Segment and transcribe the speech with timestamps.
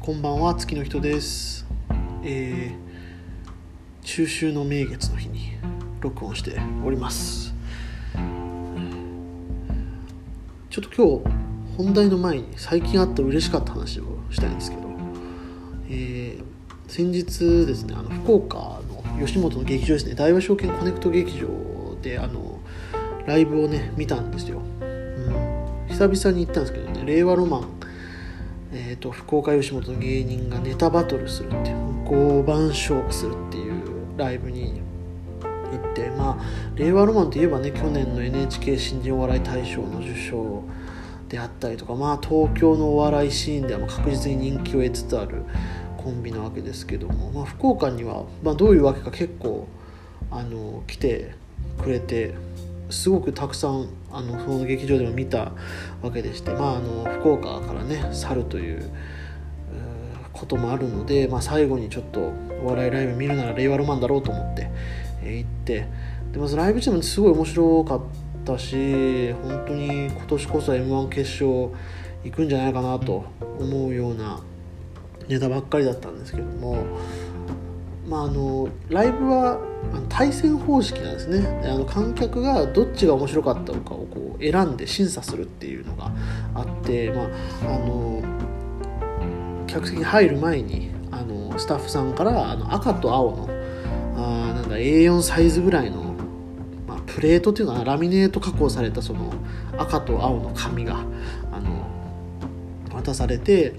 [0.00, 1.66] こんばんは月の人です、
[2.22, 5.52] えー、中秋の名月の日に
[6.00, 7.54] 録音しております。
[10.70, 11.30] ちょっと今
[11.72, 14.82] 日本題の前に最近あった嬉しかった話をしたいんですけど、
[15.90, 16.48] えー
[16.88, 18.80] 先日ですねあの福岡
[19.18, 21.46] の吉本の劇場ですね大和証券コネクト劇場
[22.00, 22.60] であの
[23.26, 27.77] ライブをね見たんですよ、うん、久々に行ったんですけどね令和ロマン
[28.88, 33.82] えー、と福岡吉本の芸人がネタバトルするっていう5番勝負するっていう
[34.16, 34.80] ライブに
[35.42, 40.62] 行ってまあ令和ロマンといえばね去年の NHK 新人お笑い大賞の受賞
[41.28, 45.44] であったりとかまあ東京のお笑いシーンでは確実に人気を得つつある
[45.98, 49.68] コンビなわけですけども、まあ、福岡には、まあ、どういうわけか結構
[50.30, 51.34] あの来て
[51.82, 52.32] くれて
[52.90, 55.52] すごくたくさんあのその劇場でも見た
[56.02, 58.90] わけでして、まあ、あの福岡からね去るという
[60.32, 64.70] こともあるので、まあ、最後にちょっとお笑いライブ見るなら令和ロマンだろうと思って、
[65.22, 65.86] え行って
[66.32, 68.00] でまずライブチームすごい面白かっ
[68.44, 71.70] たし本当に今年こそ m 1決勝
[72.24, 73.24] 行くんじゃないかなと
[73.58, 74.40] 思うような
[75.28, 76.84] ネタばっかりだったんですけども。
[78.08, 79.60] まあ、あのライブは
[80.08, 81.46] 対戦方式なんですね。
[81.64, 86.10] あの観客がどっちが面白かったのかをこう選んで審査するっていうのが
[86.54, 87.26] あって、まあ、
[87.74, 88.22] あの
[89.66, 93.48] 客席に入る前にあのスタッフさんからあの赤と青の
[94.16, 96.14] あなんだ A4 サイズぐらいの、
[96.86, 99.32] まあ、プレートっていうのはラミネート加工されたその
[99.76, 101.04] 赤と青の紙が
[101.52, 101.86] あの
[102.94, 103.74] 渡されて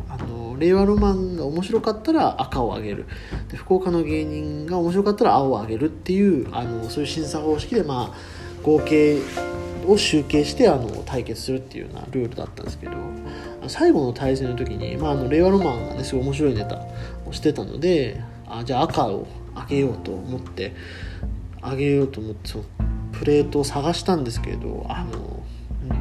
[0.60, 3.06] 令和ロマンが面白かったら赤をあげる。
[3.50, 9.20] で福岡の芸人が面白かったら青をあげるっていうあのそういう審査方式で、まあ、合計
[9.88, 12.94] を集計してあの対決するっていうようなルールだったんですけど
[13.68, 16.82] 最後の対戦の時に、まあ、あの令和ロマンがねすごい面白いネタ
[17.26, 20.76] をしてたのであじゃあ赤をあげようと思って
[21.62, 22.64] あげようと思ってその
[23.14, 25.44] プレートを探したんですけどあの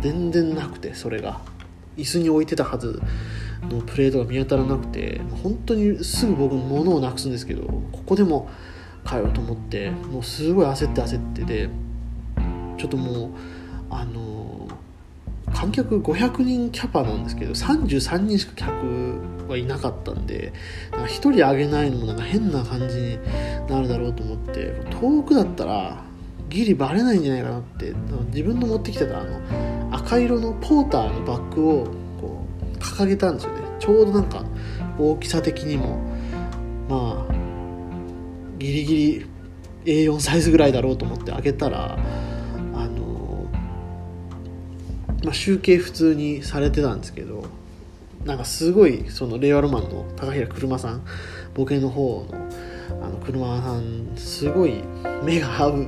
[0.00, 1.41] 全然なくてそれが。
[1.99, 3.03] 椅子に置いてたはず。
[3.62, 8.48] のプレートが見当たらなくて本当にすぐ僕物をなくすんですけどここでも
[9.04, 11.69] かよと思ってもうすごい焦って焦ってで
[12.76, 13.30] ちょっともう
[13.91, 14.69] あの
[15.52, 20.52] 観客500人キャパなんですけど33人しか客はいなかったんで
[20.92, 23.19] なんか1人上げないのもなんか変な感じに
[23.69, 26.04] なるだろうと思って遠くだったら
[26.48, 27.94] ギリバレないんじゃないかなって
[28.28, 31.88] 自分の持ってきてたあの赤色のポーターのバッグを
[32.78, 33.62] 掲げたんですよね。
[33.78, 34.44] ちょうどなんか
[34.99, 35.99] 大きさ的にも
[36.89, 37.33] まあ
[38.59, 38.94] ギリギ
[39.84, 41.99] リ A4 サイズぐらいだろうと思って開けたら
[42.75, 43.47] あの、
[45.25, 47.47] まあ、集計普通にされてたんですけど
[48.25, 51.05] なんかすごいその令和ロマンの高平車さん
[51.55, 52.49] ボケの方の
[53.03, 54.83] あの車さんすごい
[55.22, 55.87] 目が合う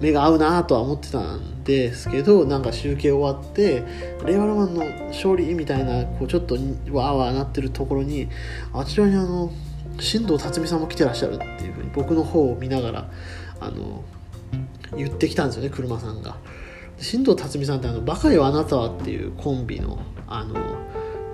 [0.00, 3.84] 目が合うなとは思ってたんですけどなんか集計終わって
[4.26, 8.28] 令和ロマンの勝利みたいなこうちょっとわーわーなってるところに
[8.72, 9.52] あちらにあの
[10.00, 13.10] 新藤辰巳さんも来てらっしゃるっていうふうに僕の方を見ながら
[13.60, 14.02] あの
[14.96, 16.36] 言ってきたんですよね車さんが。
[16.98, 20.54] 新藤辰巳さんってあの「バカよあなたは」っていうコンビのあの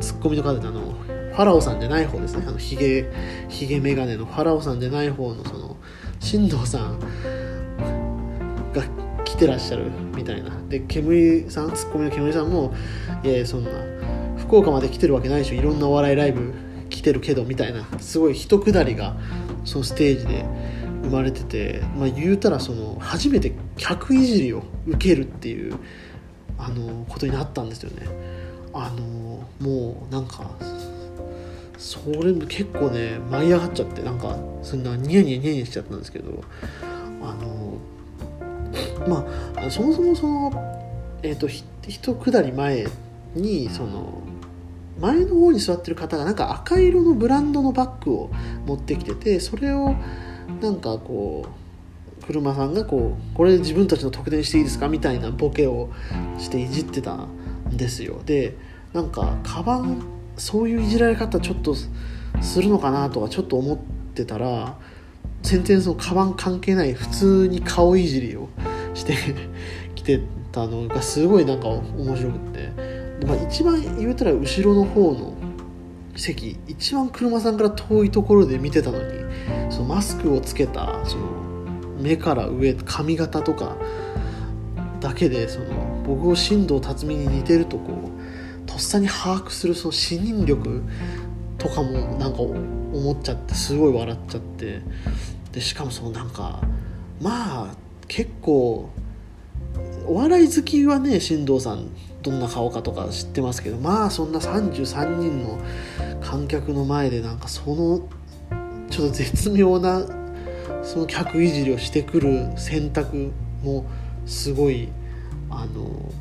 [0.01, 3.11] ツッコミの方であのファラオさんじゃない方ですねあのヒゲ
[3.49, 5.77] ヒゲメガネのファラオさんじゃない方のその
[6.21, 7.01] 新藤さん
[9.37, 10.51] 来てらっしゃるみたいな。
[10.69, 12.75] で煙さんツッコミの煙さんも
[13.23, 13.71] 「いやいやそんな
[14.39, 15.55] 福岡まで来てるわけないでしょ。
[15.57, 16.55] いろんなお笑いライブ
[16.89, 17.87] 来てるけど」みたいな。
[17.99, 19.17] すごい一くだりが
[19.67, 20.47] そのステージで
[21.03, 25.75] 生まれてて、まあ、言うたらその初めて客いじりを受けるっていう
[26.57, 28.07] あのことになったんですよね。
[28.73, 30.51] あのもうなんか
[31.77, 36.43] それ結構ね舞い上がっちゃってなんかそんなニヤニヤニヤニヤしちゃったんですけど
[37.23, 37.66] あの
[39.09, 39.27] ま
[39.57, 42.87] あそもそもそのえっ、ー、とひ一くだり前
[43.35, 44.23] にその
[45.01, 48.31] 前の方に座ってる方がなんか赤色のブランドのバッグを
[48.67, 49.95] 持ってきててそれを
[50.61, 55.91] なんかこう車さんがこうこれ自分たちの特典していいですかみたいなボケを
[56.39, 58.21] していじってたんですよ。
[58.25, 58.57] で
[58.93, 60.03] なんかカバン
[60.37, 63.79] そういういじられ方ちょっとするのかなとかちょっと思っ
[64.15, 64.79] てたら
[65.43, 68.49] 全然そのカバン関係ない普通に顔いじりを
[68.95, 69.15] して
[69.95, 70.21] きて
[70.53, 75.35] たのがすごいなんか面白くって、まあ、一番言うたら後ろの方の
[76.17, 79.25] 席一番車さんから遠いところで見てたのに
[79.71, 81.27] そのマスクをつけたその
[82.01, 83.77] 目から上髪型とか
[85.01, 90.83] だけでその僕を新藤辰巳に似てるとこうとっさに把握するその視認力
[91.67, 94.81] とかもなんか思っちゃってすごい笑っちゃって。
[95.53, 96.61] でしかもそのなんか
[97.21, 97.75] まあ
[98.09, 98.91] 結構
[100.07, 101.89] お笑い好きはね進藤さん
[102.23, 105.59] どんな顔かとか知ってますけどまあそんな33人の
[106.21, 108.07] 観客の前でなんかその
[108.91, 110.03] ちょっと絶妙な
[110.83, 113.33] その客いじりをしてくる選択
[113.63, 113.87] も
[114.27, 114.91] すごい
[115.49, 116.13] あの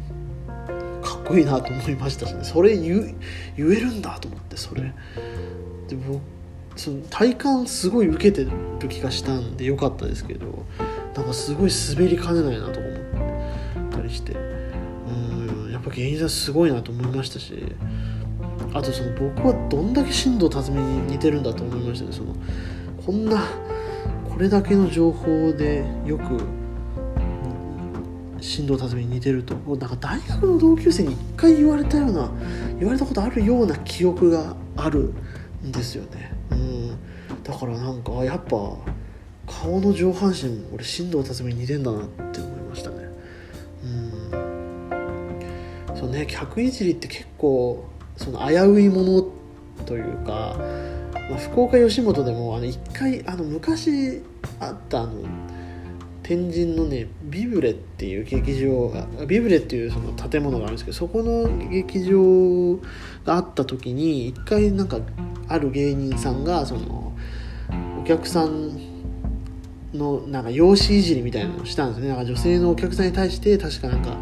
[1.25, 2.44] こいいなと思いましたしね。
[2.44, 3.16] それ言
[3.57, 4.94] えるんだと思ってそれ。
[5.88, 6.22] で僕
[6.75, 8.51] その体感すごい受けてる
[8.89, 10.66] 気がしたんでよかったですけど
[11.16, 14.33] なんかすごい滑りかねないなと思ったりして。
[14.33, 17.54] うんやっぱ芸人さんすごいなと思いましたし
[18.74, 22.12] あとその僕はどんだけ進藤辰巳に似てるんだと思いましたね。
[22.12, 22.36] その
[23.06, 23.44] こんな
[24.30, 26.42] これだけの情報でよく
[28.42, 29.56] 進藤辰巳に似てると。
[29.56, 32.30] なんか大学の同級生に一回言われたような
[32.80, 35.14] 言われたことあるような記憶がある
[35.66, 36.98] んですよね、うん、
[37.44, 38.78] だからなんかやっぱ
[39.48, 42.96] 顔の上半身俺進藤辰巳に似てんだなって思いましたね。
[43.84, 44.26] うん。
[45.96, 47.86] そうね客いじりって結構
[48.18, 49.28] その危ういもの
[49.86, 50.58] というか、
[51.30, 54.24] まあ、福岡吉本でもあの一回あの昔
[54.60, 55.22] あったあの
[56.27, 62.80] 天神のねビブレっていう劇場がビブレっていうその建物があるんですけどそこの劇場
[63.24, 64.98] があった時に一回なんか
[65.48, 67.13] ある芸人さんがその
[68.01, 68.75] お客さん
[69.94, 72.07] のなんか容姿いじりみたいなのをしたんですね。
[72.07, 74.18] なんか女性のお客さんに対して確かなんか化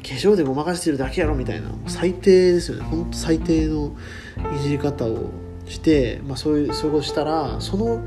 [0.00, 2.84] 粧でごまかしてるだけやろみたいな最低ですよね。
[2.84, 3.96] ほんと最低の
[4.56, 5.30] いじり方を
[5.66, 8.06] して、まあ、そういうそういうことしたらその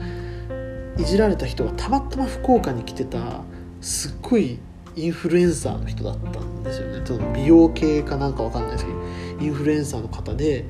[1.00, 3.42] いじられた人がたまたま福岡に来てた
[3.81, 4.60] すっごい
[4.96, 7.01] インフルエンサーの人だったんですよね。
[7.06, 9.00] その美容系かなんかわかんないですけど
[9.40, 10.66] インフルエンサーの方で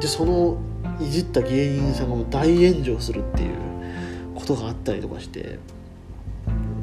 [0.00, 0.58] でその
[1.00, 3.56] いじった芸人さんがもう大炎上するっていう
[4.34, 5.58] ことがあったりとかして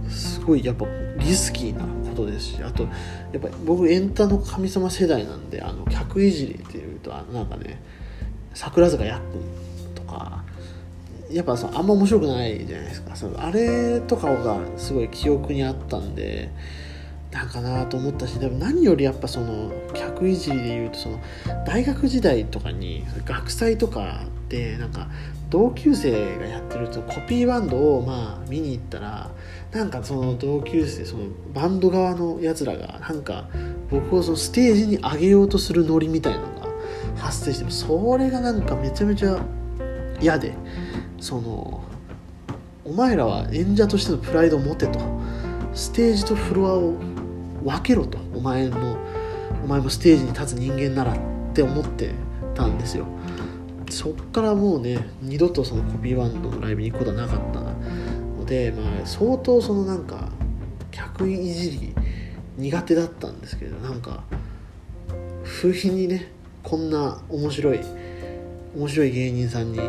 [0.10, 0.86] すごいやっぱ
[1.18, 2.90] リスキーなことですしあとや
[3.38, 7.82] っぱ僕エンタの神様世代なんであの客いじりっていうとなんかね
[8.54, 10.44] 桜坂やっくんとか
[11.34, 13.16] やっぱそあんま面白くないじゃないですか。
[13.16, 16.52] そのあれとかがすごい記憶にあったんで
[17.32, 21.20] なんかなと思ったしでも何よりやっぱその客いじりでいうとその
[21.66, 25.08] 大学時代とかに学祭とかでなんか
[25.50, 29.32] 同級生がやってるとコピーバンドをまあ見に行ったら
[29.72, 31.24] なんかその同級生その
[31.54, 33.48] バンド側のやつらがなんか
[33.90, 36.68] 僕をそのステージに上げようとするノリみたいなのが
[37.18, 39.42] 発生してそれがなんかめちゃめちゃ
[40.22, 40.54] 嫌で
[41.22, 41.82] その
[42.84, 45.00] お前らは演者としてのプライドを持てと。
[45.74, 46.96] ステージとフロアを
[47.64, 48.18] 分けろと。
[48.36, 48.98] お前の
[49.64, 51.18] お前もステージに立つ人間ならっ
[51.54, 52.12] て思って
[52.56, 53.06] たんですよ。
[53.90, 60.30] そっからもうね二度とそのコピーバンドのライブに行くことはなかったので、まあ、相当そのなんか
[60.92, 61.96] 客いじり
[62.58, 64.24] 苦手だったんですけどなんか
[65.44, 66.32] 不意にね
[66.64, 67.80] こんな面白い
[68.76, 69.80] 面白い芸人さんに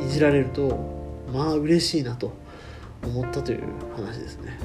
[0.00, 2.32] いじられるとまあ嬉しいなと
[3.02, 3.62] 思ったという
[3.94, 4.58] 話ですね。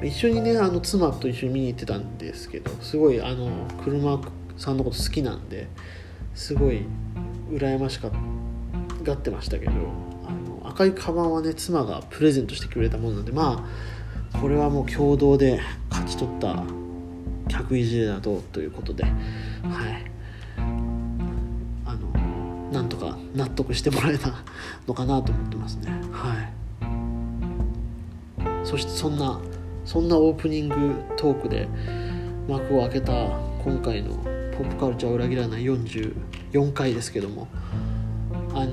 [0.00, 3.50] うん、一緒にねあの妻と一緒に見に行ってたんですけどすごいあの
[3.84, 4.20] 車
[4.56, 5.68] さんのこと好きなんで
[6.34, 6.82] すごい
[7.50, 8.10] 羨ましか
[9.02, 13.64] がってましたけどあの赤いカバンはね妻がプレゼントしてくれたものなんでま
[14.32, 16.62] あこれはもう共同で勝ち取った
[17.48, 19.14] 客いじりだとということではい
[23.38, 24.34] 納得してもらえた
[24.86, 26.58] のかなと思ってますねはい
[28.66, 29.40] そしてそんな
[29.84, 31.68] そんなオープニングトークで
[32.48, 33.12] 幕を開けた
[33.62, 34.16] 今回の
[34.58, 37.46] 「ポップカルチャーを裏切らない44回」ですけども
[38.54, 38.72] あの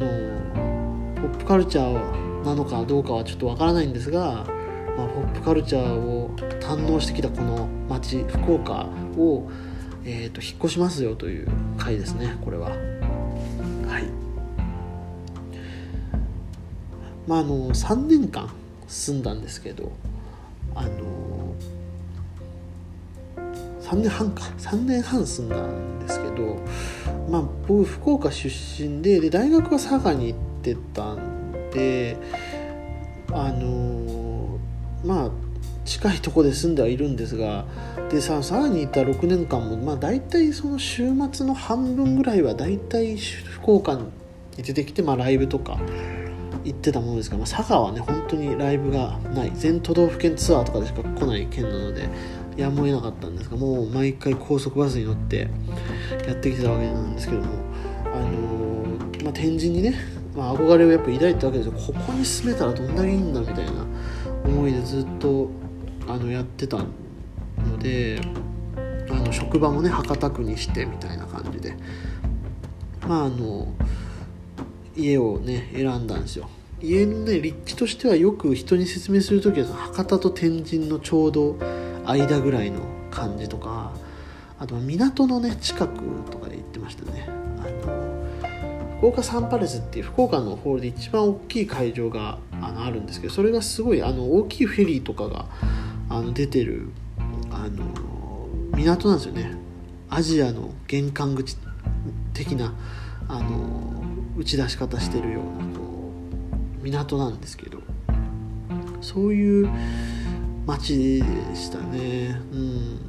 [1.16, 4.46] ポップカルチャーなのかどうかはちょっとわからないんですが、
[4.98, 6.30] まあ、ポップカルチャーを
[6.60, 9.50] 堪能してきたこの町福岡を、
[10.04, 12.95] えーと、引っ越しますよという回ですねこれは。
[17.28, 18.50] まああの3年間
[18.88, 19.92] 住んだんですけど
[20.76, 20.90] あの
[23.82, 24.42] 3年半か。
[24.58, 26.58] 3年半住んだんですけど
[27.30, 32.18] まあ僕福岡出身でで大学は佐賀に行ってたんで
[33.32, 34.58] あの
[35.04, 35.30] まあ
[35.86, 37.66] 近いとこで住んではいるんですが
[38.10, 44.12] でさ佐賀にいた6年間もまあ大体その週末の半分ぐらいは大体福岡に
[44.58, 45.78] 出てきて、まあ、ライブとか
[46.66, 49.52] 行ってたものですが、まあ、佐賀はね本当にライブがない。
[49.54, 52.10] 全都道府県ツアーとかでしか来ない県なので
[52.58, 55.48] やむを得なかったんですがもう毎回高速バスに乗って
[56.28, 57.48] やってきてたわけなんですけども、
[58.06, 59.96] あのー、まあ、天神にね、
[60.36, 61.74] まあ、憧れをやっぱ抱いたわけですよ。
[61.74, 63.72] ここに住めたらどんだけいいんだみたいな
[64.46, 65.50] 思いでずっと
[66.08, 68.20] あのやってたので
[69.10, 71.76] あの職場もね博多区にしてみたいな感じで。
[73.08, 73.68] まああの
[74.96, 76.50] 家をね選んだんですよ。
[76.86, 81.58] 家のね立地としてはよく人に説明する時は博多と天神のちょうど
[82.06, 83.92] 間ぐらいの感じとか
[84.60, 86.00] あと港のね近く
[86.30, 87.28] とかで行ってましたね。
[87.28, 88.16] あの
[88.98, 95.48] 福岡サンパレスっていう福岡のホールで一番大きい会場があのあるんですけどそれがすごいあの大きいフェリーとかが
[96.10, 96.88] あの出てる
[97.52, 99.52] あの港なんですよね。
[100.10, 101.58] アジアの玄関口
[102.34, 102.74] 的な
[103.28, 104.04] あの
[104.38, 105.75] 打ち出し方してるような。
[106.86, 107.80] 港なんですけど
[109.02, 109.70] そういう
[110.66, 112.40] 街でしたね。
[112.52, 113.00] うん。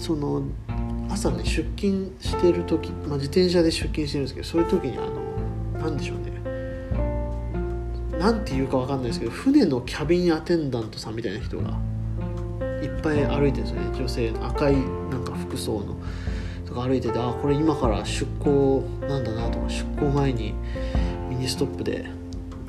[0.00, 0.42] その
[1.08, 5.22] 朝ね出勤してる時、まあ、自転車で出勤してるんですけどそういう時にあの
[5.80, 6.36] 何でしょうね。
[8.18, 11.70] 何て言うか分かんないですけど船のキャビンアテンダントさんみたいな人が
[12.82, 13.98] いっぱい歩いてるんですよね。
[13.98, 15.96] 女性の赤いなんか服装の
[16.64, 20.54] とか歩いててあこれ今から出港なんだなとか出港前に
[21.36, 22.06] ミニストップで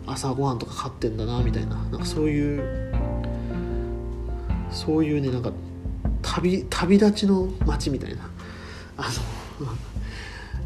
[0.05, 1.75] 朝ごはんとか買ってんだなみたいな。
[1.75, 2.93] なんかそういう
[4.69, 5.51] そういうねなんか
[6.21, 8.29] 旅旅立ちの街みたいな。
[8.97, 9.09] あ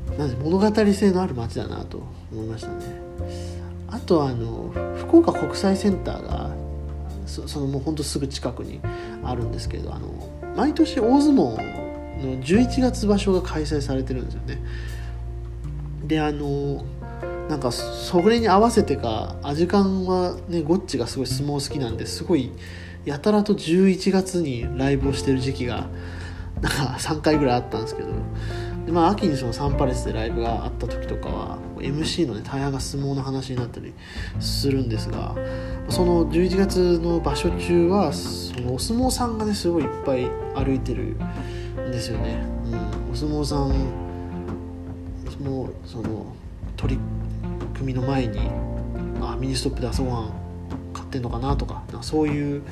[0.10, 3.01] のなん物語性のある街だなと思いましたね。
[3.88, 6.51] あとあの福岡国際センターが
[7.27, 8.81] そそのもうほんとすぐ近くに
[9.24, 10.08] あるんですけどあの
[10.55, 11.58] 毎年大相撲の
[12.41, 14.62] 11月場所が開催されてるんですよね。
[16.08, 16.84] であの
[17.51, 22.50] なんかそれに合わせてかアジカンはねゴッチがすごい相撲好きなんですごい
[23.03, 25.89] やたらと11月にライブをしてる時期が
[26.62, 28.08] なんか3回ぐらいあったんですけど
[28.86, 33.93] で、まあ、秋にそのサンパレスでライブがあった時とかは MC のね大半が相撲の話になったり
[34.39, 35.36] するんですが
[35.89, 41.17] その11月の場所中はそのお相撲さんがねすごいいっぱい歩いてる
[41.86, 43.74] んですよね、うん、お相撲さん
[45.43, 46.27] もその
[47.81, 48.39] 組の前に
[49.21, 50.33] あミニストップで朝ごはん
[50.93, 52.63] 買ってんのかなとかかそういう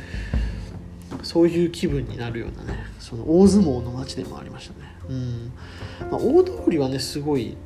[1.24, 5.52] そういう気分になるようなねその大相撲の街でもありましたね、うん。
[6.12, 7.58] まあ、大通りはねすごい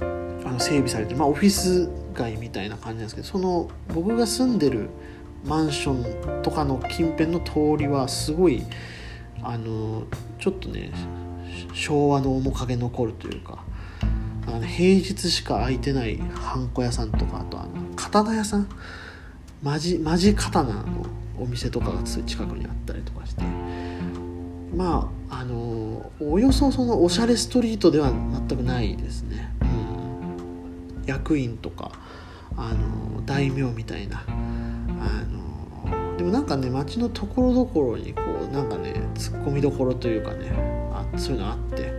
[0.00, 4.88] あの整備されてまあ、オフィス街みたいな感じなんですけどその僕が住んでる
[5.44, 8.62] マンションとかの近辺の通りはすごい
[9.42, 10.04] あの
[10.38, 10.92] ちょっとね
[11.74, 13.64] 昭和の面影残るというか
[14.46, 18.68] あの平日しか開いてないハンコ屋さんとかあとあの刀屋さん。
[19.62, 21.06] マジマジ刀の
[21.38, 23.42] お店とかが近くにあったりとかして。
[24.76, 31.92] まああのおよそそのおしゃれストリートでは全くないですね、うん、役員とか
[32.56, 34.24] あの大名みたいな。
[34.28, 34.32] あ
[35.90, 40.52] のでもなんかね街のところどころにこうなんかねツッコミどころというかね
[40.92, 41.95] あそういうのあって。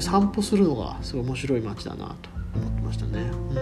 [0.00, 3.20] 散歩するのがすごい面白い街だなと思ってましたね。
[3.20, 3.58] うん、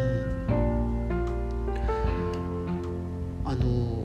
[3.45, 4.01] あの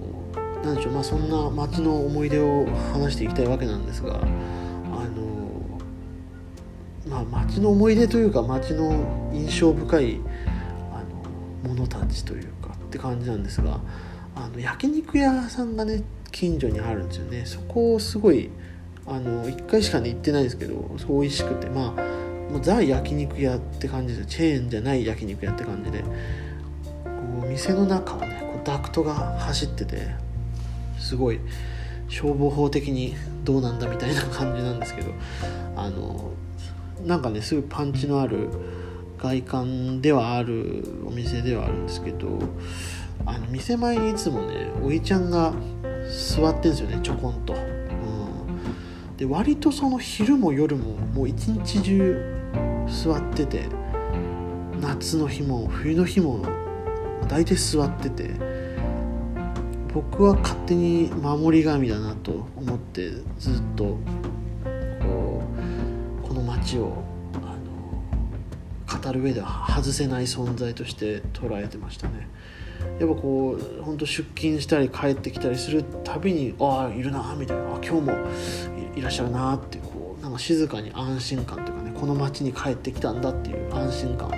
[0.64, 5.80] なんでしょうまあそんな街の思い出を話していきたいわけなんですがあの
[7.08, 10.20] まあ街の思い出というか街の印象深い
[10.92, 11.04] あ
[11.68, 13.80] のものたちというかって感じなんですが
[14.36, 18.50] あの焼肉屋さんがね近所にあるんですよねそこをすごい
[19.08, 26.10] あの1回しかね行ってないんですけど美味しくてまあもうザ焼肉屋って感じでチェーンじゃない焼肉屋って感じでこ
[27.44, 30.08] う店の中をねこうダクトが走ってて
[31.00, 31.40] すごい
[32.08, 35.12] 消防法的にどうなんだみたいな感じなんですけど
[35.76, 36.32] あの
[37.06, 38.50] なんかねすごいパンチのある
[39.20, 42.40] 外観ではあるお店ではあるんですけど
[43.26, 45.54] あの店前にいつもねおいちゃんが
[46.10, 47.75] 座ってんですよねちょこんと。
[49.18, 53.70] で割とその昼も夜ももう一日中座ってて
[54.82, 56.46] 夏の日も冬の日も
[57.30, 58.32] 大体座ってて
[59.94, 63.98] 僕は勝手に守り神だなと思ってずっと
[65.02, 65.44] こ
[66.24, 67.02] うこの街を
[67.36, 67.56] あ
[68.98, 72.28] の語る上では外せない存在として捉えてましたね。
[73.00, 78.14] やっぱこう本当出勤したり帰ってきたりするたびにああいるなみたいなあ今日も
[78.96, 84.32] いらっしゃるなってこうなんか静かに安心感というかねこの町に帰ってきたんだっていう安心感を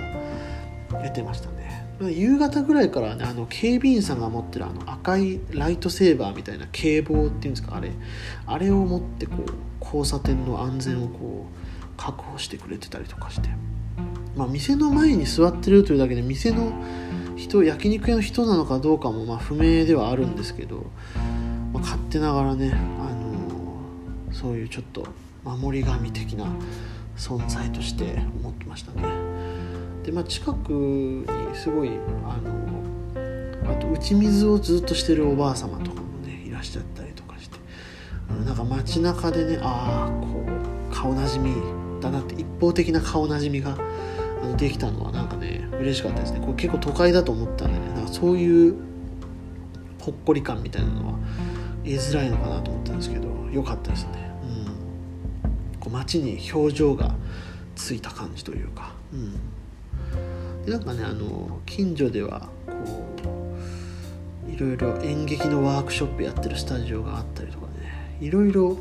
[0.90, 1.58] 得てましたね。
[2.00, 7.90] 夕方ぐらいからねあの警備員さんが持ってるあの赤いライトセーバーみたいな警棒っていうんですかあれ
[8.46, 13.48] あれを持ってこう交差点の安全をこう確保してくれてたりとかして
[14.36, 16.72] まあ店の前に座ってるというだけで店の
[17.36, 20.86] 人焼肉屋の人なのかどうかもまあ不明ではあるんですけど、
[21.72, 22.74] まあ、勝手ながらね、
[24.38, 25.04] そういうちょっと
[25.44, 26.46] 守り神的な
[27.16, 29.02] 存在として思ってましたね。
[30.04, 31.90] でまあ、近くにすごい
[32.24, 37.58] あのあと打ち水をずっとしてるおばあ様とかもねいらっしゃったりとかして。
[38.46, 41.52] なんか街中でねああこう顔なじみ
[42.00, 43.76] だなって一方的な顔なじみが
[44.42, 46.40] あのできたのはなんかね嬉しかったですね。
[46.40, 48.76] これ結構都会だと思ったんでねなんかそういう
[49.98, 51.18] ほっこり感みたいなのは
[51.84, 54.27] 得づらいのかなと思ったんですけど良かったですね、
[55.88, 57.14] こう街に表情が
[57.74, 62.74] ついた感じというか、うん、でなんかねあの近所ではこ
[64.46, 68.18] ういろいろ演劇のワークショップやってるスタジオがあったりとかね。
[68.20, 68.76] いろいろ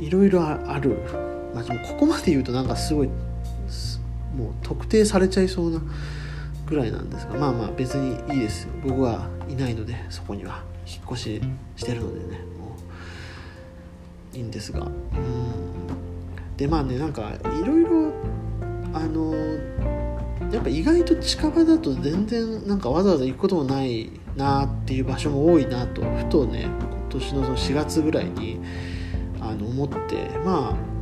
[0.00, 0.98] いろいろある、
[1.54, 3.08] まあ、もここまで言うとなんかすごい
[4.36, 5.80] もう特定されちゃいそうな
[6.66, 7.34] ぐらいなんですが。
[7.34, 10.62] まあまあ別にいいです僕はいないのでそこには。
[10.86, 11.42] 引っ越し
[11.76, 12.53] してるのでね。
[14.38, 14.80] いんですが。
[14.80, 15.64] うん
[16.56, 18.12] でまあねなんかいろいろ
[18.92, 19.34] あの
[20.52, 28.60] やっぱ意外と近場だと全然なんかわざわざ行くこともないなっていう場所も多いなとふとね今年のその4月ぐらいに
[29.40, 30.94] あの思ってまあ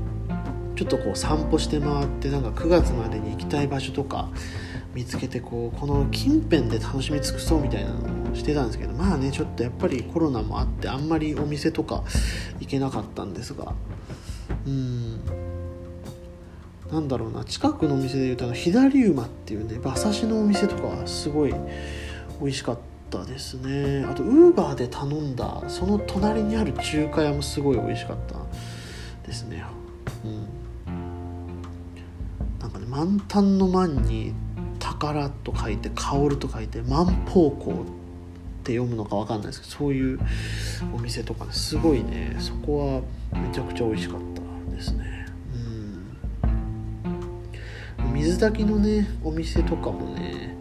[0.76, 4.30] ちょっとこう散歩して回ってなんか9月までに行きたい場所とか
[4.94, 12.04] 見つけてこうこの近辺で楽しみ尽くそうみたいなのをしてたんですけどまあねちょっとやっぱりコロナもあってあんまりお店とか
[12.60, 13.74] 行けなかったんですが
[14.66, 15.20] うん。
[16.90, 21.54] なんだろうな近くのお店でいうと左馬っていうね馬刺しのお店とかはすごい
[22.38, 22.78] 美味しかっ
[23.10, 24.04] たですね。
[24.04, 28.36] あとウーバーで頼んだその隣にある中華屋もすごい美味しかった
[29.26, 29.64] ですね。
[30.24, 30.46] うん。
[32.58, 34.34] なんかね満タンの満に
[35.02, 40.20] 宝と書いて薫と書いて万宝香って読むのか分かんないですけどそういう
[40.94, 45.26] お店とかすごいねそこはめちゃくちゃ美味しかったですね。
[48.04, 48.12] うん。
[48.14, 50.56] 水炊きのねお店とかもね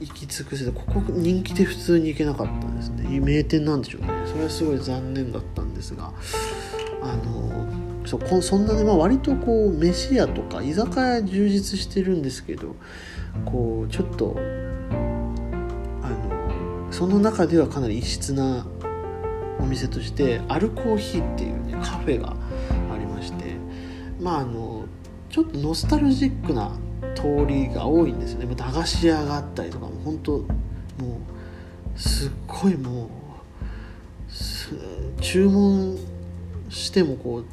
[0.00, 3.20] 行き尽くせてここ人気で普通に行けなかったんですね。
[3.20, 4.08] 名店なんでしょうね。
[4.26, 6.12] それはすごい残念だったんですが
[7.00, 12.76] あのそこそんなね、まあ、割とこう飯屋とか居酒屋充実してるんですけど
[13.44, 14.36] こうちょっと
[16.02, 18.66] あのその中ではかなり異質な
[19.58, 23.56] お店としてアルコーヒーっていうねカフェがありまして
[24.20, 24.84] まああの
[25.30, 26.70] ちょっとノスタルジックな
[27.14, 28.54] 通りが多いんですよね。
[28.54, 30.46] 駄菓子屋があったりとかも本当も
[31.96, 33.08] うすっごいもう
[35.20, 35.96] 注文
[36.68, 37.44] してもこう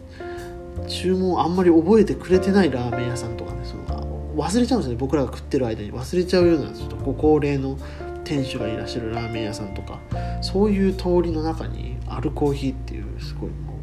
[0.88, 4.96] 注文あんまり覚えてくれてないラーメン屋さんとかねその忘れちゃうんですね。
[4.98, 5.92] 僕らが食ってる間に。
[5.92, 7.78] 忘れちゃうようなちょっとご高齢の
[8.24, 10.00] 店主がいらっしゃるラーメン屋さんとか。
[10.42, 13.74] そういう通りの中にアルコーヒーっていうすごいも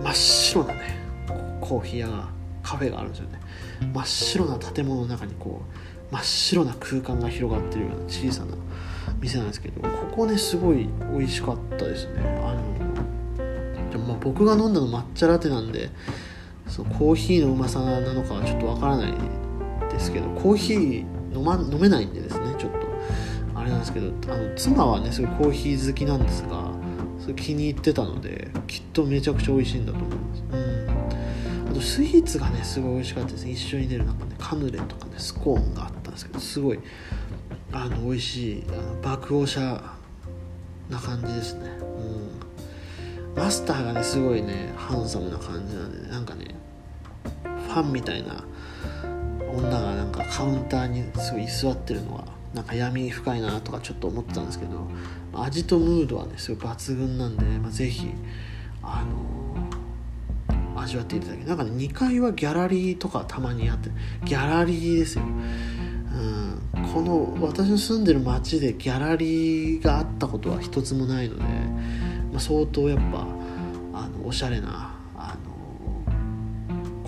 [0.00, 0.98] う真っ白なね
[1.60, 2.28] コーヒー屋が
[2.62, 3.40] カフェがあるんですよね。
[3.92, 5.62] 真っ白な建物の中にこ
[6.10, 8.54] う真っ白な空間が広がってるような小さな
[9.20, 12.20] 店なんですけどここねすごい美味しかったですね。
[12.44, 12.83] あの
[14.04, 15.90] まあ僕が飲んだの抹茶ラテなんで
[16.68, 19.14] そのコーヒーのうまさなのかはちょっとわからない
[19.90, 22.84] ですけどコーヒー飲,、ま、飲めないんでですねちょっと。
[23.56, 26.72] あれなんですけどあの妻はねすごいコーヒー好きなんですが
[27.20, 31.70] それ気に入ってたのできっとめちゃくちゃ美味しいんだと思います、うん。
[31.70, 33.48] あとスイーツがねすごい美味しかったです。
[33.48, 36.80] 一緒に出るなんかねカヌレとかねスコーンがあったんですけどすごい
[37.72, 39.82] あの美味しいあの爆王者
[40.90, 41.83] な感じですね。
[43.36, 46.54] マスターがねすごいねハンサムな感じなんで、ね、なんかね
[47.42, 48.44] ファンみたいな
[49.48, 54.88] 女がなんかカウンターにすごい居座ってるのがなんか闇深いなとかちょっと思ってたんですけど
[55.32, 58.10] 味とムードはねすごい抜群なんで、まあ、ぜひ
[58.82, 63.90] あの味わっていただけなんかね2階はギャラリーとかたまにあって
[64.24, 66.60] ギャラリーですよ、うん、
[66.92, 71.44] この私の住んでる町でギャラリーがあったことは一つもないので、
[72.34, 73.26] まあ、相当やっぱ
[73.92, 75.52] あのおしゃれなあの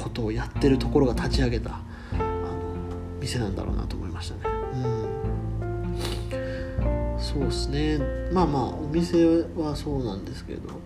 [0.01, 1.81] ことをやってるところが立ち上げた
[2.13, 2.25] あの
[3.21, 4.43] 店なんだろうなと思いましたね。
[4.75, 5.09] うん。
[7.19, 7.99] そうですね。
[8.33, 10.81] まあまあお店はそうなんですけど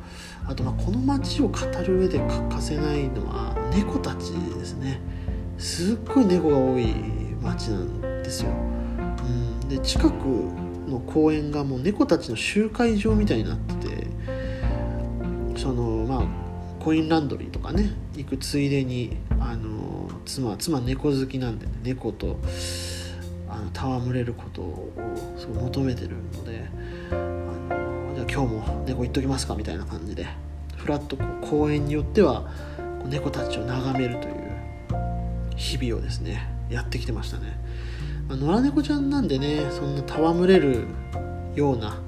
[0.47, 5.03] あとまあこの街を語る上で欠かせないのは猫たちですね。
[5.59, 6.95] すっごい猫が多い
[7.43, 8.55] 街なんですよ、う
[9.65, 10.15] ん、で近く
[10.91, 14.00] の公園がもう猫たちの集会場みたいになってて
[15.61, 22.39] そのまあコインランドリーとかね行くついでにあの妻妻猫好きなんでね猫と
[23.47, 24.93] あの戯れることを
[25.37, 26.65] すごい求めてるので
[27.11, 30.27] あのじゃあ今日も猫行っときますかみたいな感じで
[30.79, 32.51] ふらっとこう公園によっては
[33.05, 37.61] 猫たちを眺めるという日々をですねやってきてましたね、
[38.29, 40.87] まあ、野良猫ちゃんなんでねそんな戯れる
[41.55, 42.01] ような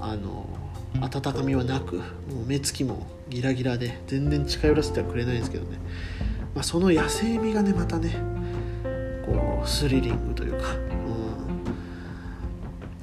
[0.00, 0.57] あの
[1.00, 2.02] 温かみはなくも
[2.44, 5.78] う目つきもギラギラで全然近寄らせてはくれないんですけどね、
[6.54, 8.16] まあ、その野生味がねまたね
[9.24, 10.74] こうスリリングというか、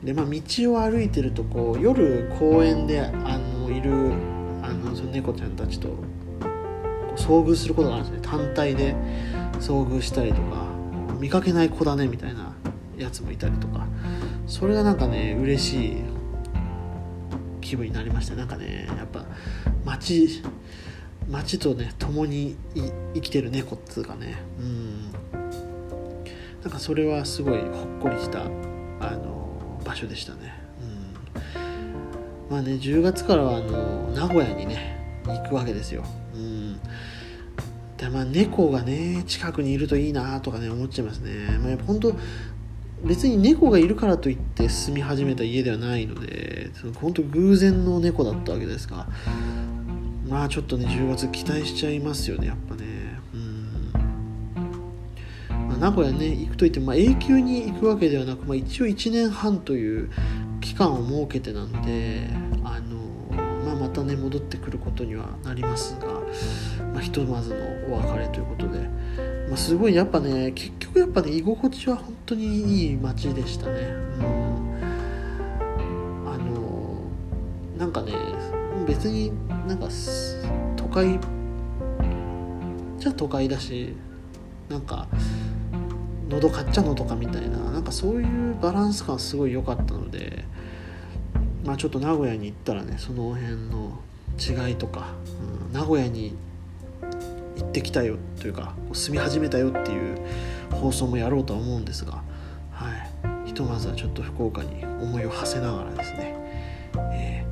[0.02, 3.92] うん、でまあ道を歩いてるとこう夜公園であのいる
[4.64, 5.90] あのその猫ちゃんたちと
[7.16, 8.28] 遭遇することがあるんですね。
[8.28, 8.96] 単体で
[9.60, 10.66] 遭遇したりとか
[11.20, 12.54] 見かけない子だねみたいな
[12.98, 13.86] やつもいたりとか。
[14.48, 16.15] それがなんかね嬉しい。
[17.66, 18.36] 気分になりました。
[18.36, 19.26] なんかねやっぱ
[19.84, 20.44] 街
[21.30, 22.56] 街とね共に
[23.16, 24.38] 生きてる猫っつうかね。
[24.60, 25.12] うん。
[26.62, 27.70] なんかそれはすごいほっ
[28.02, 28.48] こりしたあ
[29.18, 30.54] の場所でしたね。
[32.50, 32.52] うん。
[32.52, 36.04] まあね10月からはあの名古屋にね行くわけですよ。
[36.36, 36.80] うん。
[37.98, 41.58] でまあ猫がね近くにいるといいなとかね思っちゃいますね。
[41.60, 42.16] まあやっぱ本当
[43.06, 49.08] 別に猫がいるからといって住み始めた家ではないので本当偶然の猫だったわけですが
[50.28, 53.92] まあちょっとね10月期待しちゃいますよねやっぱねうん、
[55.68, 60.10] まあ、名古屋ね行くといっても、まあ、永久に行くわけではなく、まあ、一応1年半という
[60.60, 62.28] 期間を設けてなんで
[62.64, 62.98] あの、
[63.64, 66.08] まあ、またね戻ってくることにはなりますが、
[66.92, 69.35] まあ、ひとまずのお別れということで。
[69.48, 73.74] まあ、すごいやっぱね結局やっぱね居心地は本当にいい街でしたね。
[73.80, 74.76] うん。
[76.28, 77.00] あの
[77.78, 78.14] なんかね
[78.88, 79.32] 別に
[79.68, 79.88] なんか
[80.76, 81.20] 都会
[83.00, 83.96] じゃ都会だし
[84.70, 85.08] なんか
[86.30, 90.44] のどかっちゃのどかみたいななんかそういうバランス感すごい良かったので
[91.64, 94.00] まあちょっと名古屋に行ったらねその辺の
[94.40, 95.14] 違いとか、
[95.68, 96.36] うん、名古屋に
[97.58, 100.20] 行ってきたよというか住み始めたよっていう
[100.72, 102.24] 放送もやろうとは思うんですが、
[102.72, 102.92] は
[103.46, 106.36] い、ひとまずはちょっと福岡に思いを馳せながらですね、
[107.14, 107.46] え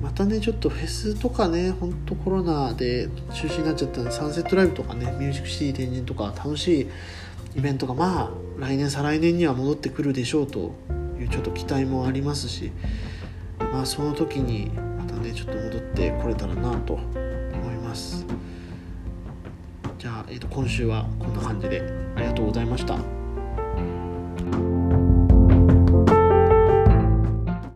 [0.00, 6.88] ー、またねちょっとフェスとかねほんとコロナで中止になっちゃったんでサンセットライブとかねミュージックシティ天神とか楽しい
[7.56, 10.72] イベントがまあ来年再来年には戻ってくるでしょうと
[11.18, 12.72] いうちょっと期待もありますし
[13.58, 18.21] まあその時にまたねちょっと戻ってこれたらなと思います。
[20.52, 21.80] 今週はこんな感じで
[22.14, 23.11] ありがとうございました。